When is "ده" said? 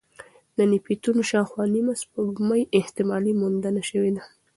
4.15-4.23